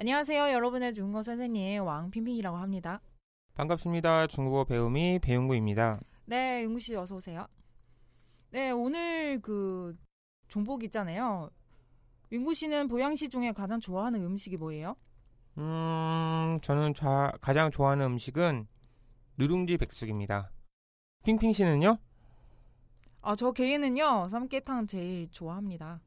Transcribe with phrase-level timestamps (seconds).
[0.00, 3.00] 안녕하세요, 여러분의 중국어 선생님 왕핑핑이라고 합니다.
[3.54, 4.28] 반갑습니다.
[4.28, 5.98] 중국어 배움이 배용구입니다.
[6.24, 7.48] 네, 용구 씨 어서 오세요.
[8.50, 9.96] 네, 오늘 그
[10.46, 11.50] 종복 있잖아요.
[12.30, 14.94] 윤구 씨는 보양식 중에 가장 좋아하는 음식이 뭐예요?
[15.56, 18.68] 음, 저는 자, 가장 좋아하는 음식은
[19.36, 20.52] 누룽지 백숙입니다.
[21.24, 21.98] 핑핑 씨는요?
[23.20, 26.00] 아, 저 개인은요, 삼계탕 제일 좋아합니다.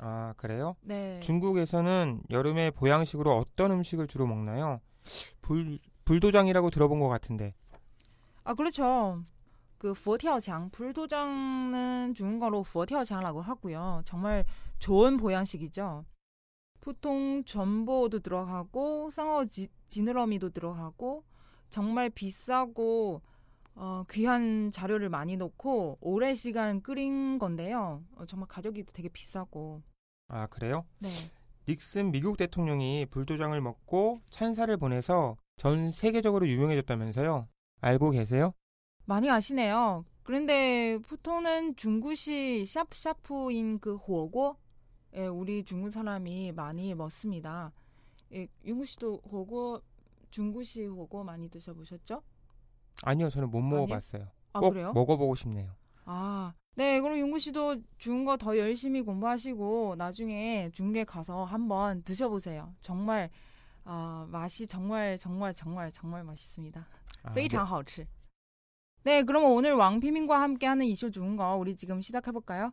[0.00, 0.76] 아, 그래요?
[0.82, 1.20] 네.
[1.20, 4.80] 중국에서는 여름에 보양식으로 어떤 음식을 주로 먹나요?
[5.40, 7.54] 불, 불도장이라고 들어본 것 같은데.
[8.44, 9.24] 아, 그렇죠.
[9.78, 14.02] 그佛跳墙, 불도장은 중국어로 佛跳墙라고 하고요.
[14.04, 14.44] 정말
[14.78, 16.04] 좋은 보양식이죠.
[16.80, 21.24] 보통 전보도 들어가고 상어 지, 지느러미도 들어가고
[21.68, 23.22] 정말 비싸고
[23.74, 28.02] 어, 귀한 자료를 많이 넣고 오랜 시간 끓인 건데요.
[28.16, 29.82] 어, 정말 가격이 되게 비싸고.
[30.33, 30.85] 아, 그래요?
[30.99, 31.09] 네.
[31.67, 37.49] 닉슨 미국 대통령이 불도장을 먹고 찬사를 보내서 전 세계적으로 유명해졌다면서요?
[37.81, 38.53] 알고 계세요?
[39.05, 40.05] 많이 아시네요.
[40.23, 44.55] 그런데 푸토는 중구시 샤프샤프인 그 호고
[45.15, 47.73] 예, 우리 중국 사람이 많이 먹습니다.
[48.33, 49.81] 예, 윤구 씨도 호고
[50.29, 52.23] 중구시 호고 많이 드셔보셨죠?
[53.03, 54.29] 아니요, 저는 못 먹어봤어요.
[54.53, 54.93] 아, 꼭 그래요?
[54.93, 55.75] 먹어보고 싶네요.
[56.05, 62.74] 아, 네, 그럼 윤구 씨도 중국어 더 열심히 공부하시고 나중에 중국에 가서 한번 드셔보세요.
[62.82, 63.30] 정말
[63.84, 66.86] 아, 맛이 정말 정말 정말 정말 맛있습니다.
[67.22, 68.06] 아, 非常好吃.
[69.04, 72.72] 네, 그럼 오늘 왕피민과 함께하는 이슈 좋은 거 우리 지금 시작해 볼까요?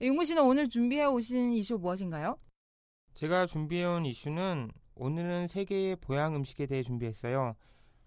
[0.00, 2.38] 윤구 씨는 오늘 준비해 오신 이슈 무엇인가요?
[3.14, 7.55] 제가 준비해온 이슈는 오늘은 세계의 보양 음식에 대해 준비했어요.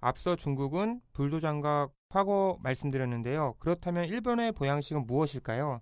[0.00, 3.54] 앞서 중국은 불도장과 과거 말씀드렸는데요.
[3.58, 5.80] 그렇다면 일본의 보양식은 무엇일까요?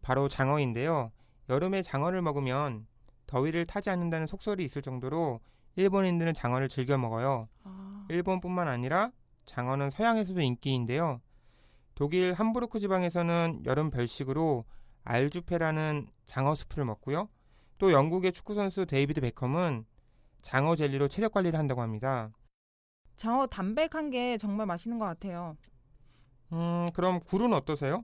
[0.00, 1.12] 바로 장어인데요.
[1.50, 2.86] 여름에 장어를 먹으면
[3.26, 5.40] 더위를 타지 않는다는 속설이 있을 정도로
[5.76, 7.48] 일본인들은 장어를 즐겨 먹어요.
[7.64, 9.10] 아, 일본뿐만 아니라
[9.44, 11.20] 장어는 서양에서도 인기인데요.
[11.94, 14.64] 독일 함부르크 지방에서는 여름 별식으로
[15.04, 17.28] Aalsuppe라는 장어 수프를 먹고요.
[17.76, 19.84] 또 영국의 축구 선수 데이비드 베컴은
[20.42, 22.30] 장어 젤리로 체력 관리를 한다고 합니다.
[23.16, 25.56] 장어 담백한 게 정말 맛있는 것 같아요.
[26.52, 28.02] 음, 그럼 굴은 어떠세요?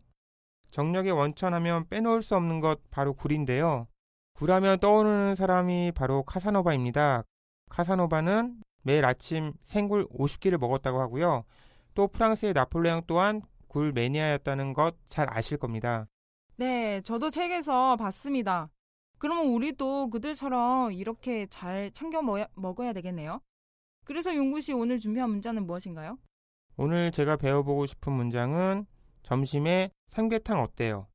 [0.71, 3.89] 정력의 원천하면 빼놓을 수 없는 것 바로 굴인데요.
[4.35, 7.25] 굴하면 떠오르는 사람이 바로 카사노바입니다.
[7.71, 11.45] 카사노바는 매일 아침 생굴 50개를 먹었다고 하고요.
[11.95, 16.07] 또 프랑스의 나폴레옹 또한 굴 매니아였다는 것 잘 아실 겁니다.
[16.57, 18.71] 네, 저도 책에서 봤습니다.
[19.20, 23.40] 그러면 우리도 그들처럼 이렇게 잘 챙겨 먹- 먹어야 되겠네요.
[24.06, 26.18] 그래서 용구 씨 오늘 준비한 문자는 무엇인가요?
[26.76, 28.86] 오늘 제가 배워보고 싶은 문장은
[29.24, 31.08] 점심에 삼계탕 어때요?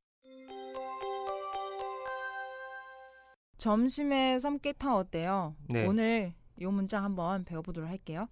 [3.57, 5.55] 점심에 삼계탕 어때요?
[5.67, 5.85] 네.
[5.85, 8.27] 오늘 이 문장 한번 배워보도록 할게요.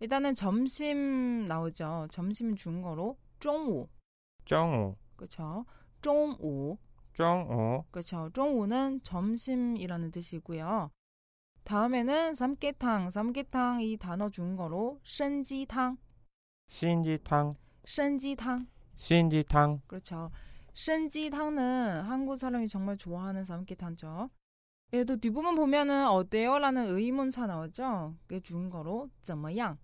[0.00, 2.08] 일단은 점심 나오죠.
[2.10, 3.88] 점심 중거로 中午,
[4.44, 5.64] 쩡오, 그렇죠?
[6.02, 6.76] 中午,
[7.14, 8.28] 쩡오, 그렇죠.
[8.32, 10.90] 中午는 점심이라는 뜻이고요.
[11.64, 15.96] 다음에는 삼계탕, 삼계탕 이 단어 중거로 参鸡汤,
[16.68, 17.54] 신지탕,
[17.86, 18.66] 参鸡汤.
[18.96, 20.30] 신지탕, 그렇죠.
[20.74, 24.28] 参鸡汤는 한국 사람이 정말 좋아하는 삼계탕죠.
[24.92, 26.58] 얘도 뒷부분 보면은 어때요?
[26.58, 28.14] 라는 의문사 나오죠.
[28.26, 29.78] 그게 중거로 怎么样?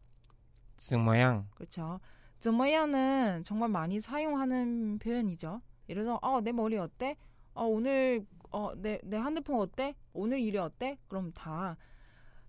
[0.78, 2.00] 승모양, 그렇죠.
[2.38, 5.60] 怎么样는 정말 많이 사용하는 표현이죠.
[5.88, 7.16] 예를 들어서 어, 내 머리 어때?
[7.54, 9.94] 어, 오늘 어, 내, 내 핸드폰 어때?
[10.12, 10.98] 오늘 일이 어때?
[11.08, 11.76] 그럼 다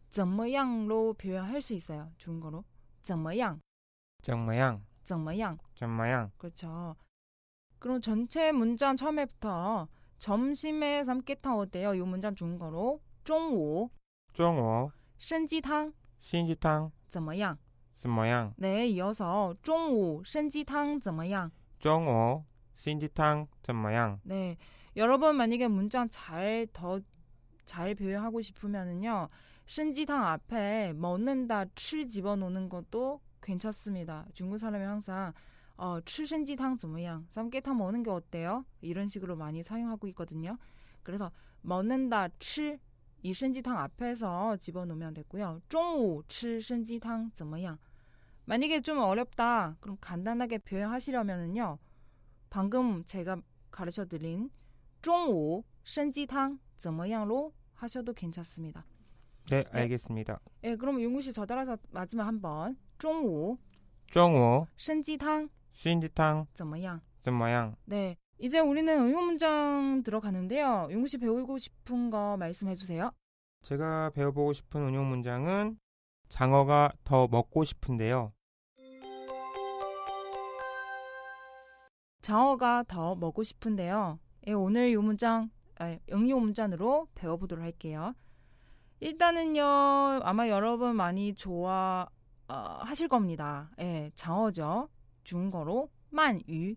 [0.10, 2.12] 怎么样로 표현할 수 있어요.
[2.18, 2.64] 중거로
[3.02, 3.60] 怎么样?
[4.22, 4.82] 怎么样?
[5.04, 5.58] 怎么样?
[5.76, 6.32] 怎么样?
[6.38, 6.96] 그렇죠.
[7.80, 9.88] 그럼 전체 문장 처음에부터
[10.20, 11.96] 점심에 삼계탕 어때요?
[11.96, 13.90] 이 문장 중거로 中午
[14.34, 15.92] 쩡오, 参鸡汤
[16.22, 17.58] 신지탕, 怎么样?
[17.96, 18.54] 怎么样?
[18.58, 21.52] 네, 이어서 中午参鸡汤怎么样?
[21.80, 22.44] 쩡오,
[22.78, 24.20] 신지탕, 怎么样?
[24.24, 24.58] 네,
[24.96, 27.00] 여러분 만약에 문장 잘 더
[27.66, 29.30] 잘 표현하고 싶으면은요,
[29.66, 34.26] 신지탕 앞에 먹는다, 칠 집어넣는 것도 괜찮습니다.
[34.34, 35.32] 중국 사람이 항상
[35.78, 37.26] 어, 吃参鸡汤 怎么样?
[37.32, 38.66] 삼계탕 먹는 게 어때요?
[38.82, 40.58] 이런 식으로 많이 사용하고 있거든요.
[41.04, 41.32] 그래서
[41.62, 42.78] 먹는다 吃
[43.24, 45.62] 이参鸡汤 앞에서 집어넣으면 되고요.
[45.70, 47.78] 中午吃参鸡汤 怎么样?
[48.46, 49.78] 만약에 좀 어렵다.
[49.80, 51.78] 그럼 간단하게 표현하시려면은요.
[52.56, 53.38] 방금 제가
[53.72, 54.50] 가르쳐 드린
[55.02, 58.86] 中午 参鸡汤 怎么样로 하셔도 괜찮습니다.
[59.50, 60.40] 네, 알겠습니다.
[60.64, 62.78] 예, 그럼 용구 씨 저 따라서 마지막 한번.
[63.00, 63.58] 中午
[64.08, 67.02] 중호 参鸡汤 신지탕 怎么样?
[67.22, 67.76] 좀 모양.
[67.86, 68.18] 네.
[68.40, 70.88] 이제 우리는 응용 문장 들어가는데요.
[70.92, 73.12] 용구 씨 배우고 싶은 거 말씀해 주세요.
[73.64, 75.78] 제가 배워보고 싶은 운용 문장은
[76.30, 78.34] 장어가 더 먹고 싶은데요.
[82.27, 84.19] 장어가 더 먹고 싶은데요.
[84.49, 88.17] 예, 오늘 이 문장 아, 응용 문장으로 배워보도록 할게요.
[88.99, 89.63] 일단은요,
[90.25, 92.09] 아마 여러분 많이 좋아
[92.49, 93.71] 어, 하실 겁니다.
[93.79, 94.89] 예, 장어죠.
[95.23, 96.75] 중국어로 만유.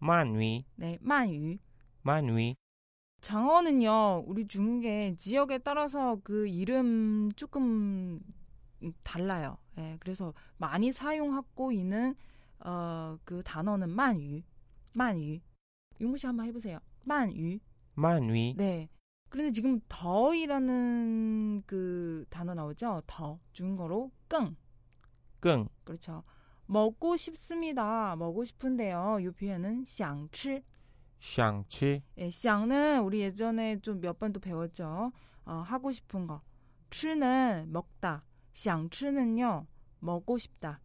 [0.00, 1.56] 만위, 네, 만유.
[2.02, 2.56] 만위.
[3.22, 8.20] 장어는요, 우리 중국의 지역에 따라서 그 이름 조금
[9.02, 9.56] 달라요.
[9.78, 12.14] 예, 그래서 많이 사용하고 있는
[12.58, 14.42] 어, 그 단어는 만유.
[14.95, 15.39] 만유.
[16.01, 16.79] 용구 씨 한번 해보세요.
[17.03, 17.59] 만유.
[17.93, 18.89] 만위, 네.
[19.29, 23.01] 그런데 지금 더이라는 그 단어 나오죠?
[23.07, 23.39] 더.
[23.53, 24.55] 중국어로 끙.
[25.39, 26.23] 끙, 그렇죠.
[26.65, 28.15] 먹고 싶습니다.
[28.15, 29.19] 먹고 싶은데요.
[29.21, 30.63] 이 표현은 想吃.
[31.19, 35.11] 샹치, 예, 想는 우리 예전에 좀 몇 번도 배웠죠.
[35.45, 36.41] 어, 하고 싶은 거.
[36.89, 38.23] 吃는 먹다.
[38.53, 39.67] 想吃는요.
[39.99, 40.81] 먹고 싶다.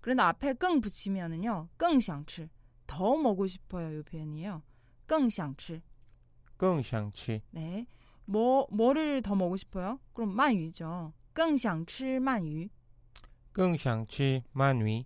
[0.00, 1.68] 그런데 앞에 끙 붙이면은요.
[1.76, 2.48] 更想吃.
[2.86, 3.98] 더 먹고 싶어요.
[3.98, 4.62] 이 표현이에요.
[5.06, 5.80] 更想吃.
[6.58, 7.86] 끙샹치, 네.
[8.26, 10.00] 뭐 뭐를 더 먹고 싶어요?
[10.12, 11.12] 그럼 만유죠.
[11.32, 12.68] 更想吃鳗鱼.
[13.52, 15.04] 끙샹치, 만위.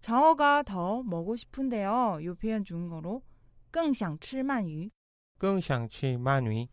[0.00, 2.18] 장어가 더 먹고 싶은데요.
[2.20, 3.22] 이 표현 중국어로
[3.70, 4.90] 更想吃鳗鱼.
[5.38, 6.68] 끙샹치, 만위.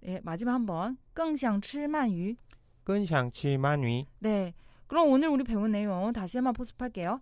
[0.00, 2.36] 네, 마지막 한번 更想吃鳗鱼.
[2.84, 4.06] 끙샹치, 만위.
[4.18, 4.54] 네.
[4.86, 7.20] 그럼 오늘 우리 배운 내용 다시 한번 포습할게요.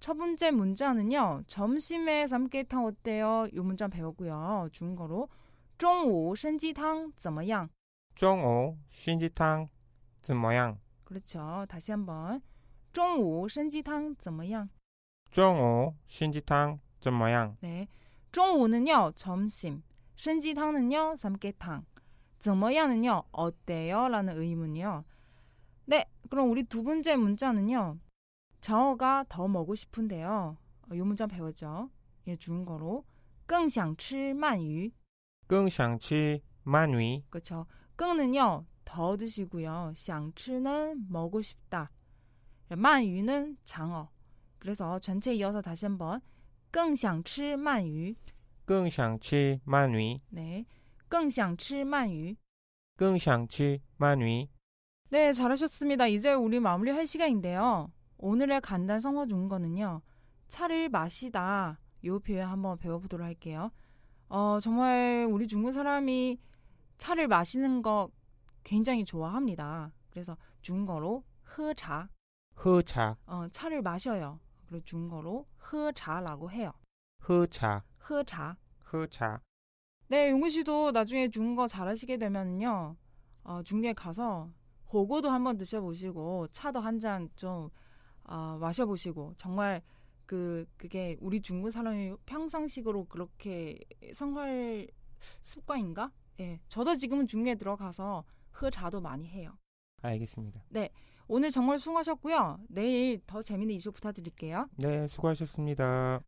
[0.00, 1.42] 첫 번째 문자는요.
[1.46, 3.46] 점심에 삼계탕 어때요?
[3.52, 4.68] 이 문자 배웠고요.
[4.72, 5.28] 중국어로
[5.78, 7.68] 中午参鸡汤怎么样?
[8.14, 9.68] 중오 신지탕,
[10.22, 10.78] 怎么样?
[11.04, 11.66] 그렇죠.
[11.68, 12.40] 다시 한번.
[12.92, 14.70] 中午参鸡汤怎么样?
[15.30, 17.56] 중오 신지탕, 怎么样?
[17.60, 17.88] 네.
[18.32, 19.12] 中午는요.
[19.14, 19.82] 점심.
[20.16, 21.14] 参鸡汤는요.
[21.16, 21.84] 삼계탕.
[22.38, 23.22] 怎么样는요.
[23.32, 24.08] 어때요?
[24.08, 25.04] 라는 의문이요.
[25.86, 26.06] 네.
[26.30, 27.98] 그럼 우리 두 번째 문자는요.
[28.60, 30.56] 장어가 더 먹고 싶은데요.
[30.90, 31.88] 어, 이 문자 배웠죠.
[32.26, 33.04] 예, 중국어로
[33.46, 34.90] 更想吃鳗鱼.
[35.46, 37.22] 끙샹치, 만위.
[37.30, 37.66] 그렇죠.
[37.94, 38.66] 更는요.
[38.84, 39.92] 더 드시고요.
[39.94, 41.90] 想吃는 먹고 싶다.
[42.70, 44.10] 鳗鱼는 장어.
[44.58, 46.20] 그래서 전체 이어서 다시 한번
[46.72, 48.16] 更想吃鳗鱼.
[48.64, 50.20] 끙샹치, 만위.
[50.30, 50.66] 네.
[51.08, 52.36] 更想吃鳗鱼.
[52.96, 54.48] 끙샹치, 만위.
[55.10, 56.08] 네, 잘하셨습니다.
[56.08, 57.92] 이제 우리 마무리할 시간인데요.
[58.21, 60.01] 오늘의 간단 성어 중거는요.
[60.47, 61.79] 차를 마시다.
[62.05, 63.71] 요 표현 한번 배워보도록 할게요.
[64.29, 66.39] 어, 정말 우리 중국 사람이
[66.97, 68.09] 차를 마시는 거
[68.63, 69.91] 굉장히 좋아합니다.
[70.11, 72.09] 그래서 중국어로 흐차.
[72.55, 74.39] 흐차, 어, 차를 마셔요.
[74.67, 76.71] 그리고 중국어로 흐차라고 해요.
[77.19, 78.55] 흐차, 흐차.
[78.83, 79.41] 흐차.
[80.09, 82.95] 네, 용구 씨도 나중에 중국어 잘하시게 되면은요.
[83.43, 84.51] 어, 중국에 가서
[84.93, 87.69] 호고도 한번 드셔보시고 차도 한 잔 좀
[88.31, 89.81] 어, 마셔보시고 정말
[90.25, 93.77] 그 그게 우리 중국 사람이 평상식으로 그렇게
[94.13, 94.87] 생활
[95.19, 96.11] 습관인가?
[96.39, 99.57] 예, 저도 지금은 중국에 들어가서 흐자도 많이 해요.
[100.01, 100.63] 알겠습니다.
[101.27, 102.59] 오늘 정말 수고하셨고요.
[102.69, 104.69] 내일 더 재밌는 이슈 부탁드릴게요.
[104.77, 106.21] 네, 수고하셨습니다.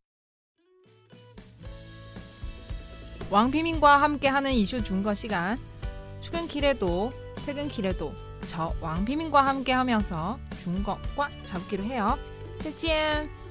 [3.30, 5.58] 왕비민과 함께하는 이슈 중거 시간
[6.20, 7.10] 출근길에도
[7.46, 8.12] 퇴근길에도
[8.46, 12.18] 저 왕비민과 함께 하면서 중국어과 잡기로 해요.
[12.60, 13.43] 再见。